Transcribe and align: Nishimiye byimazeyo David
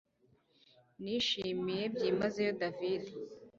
Nishimiye 1.03 1.83
byimazeyo 1.93 2.53
David 2.79 3.03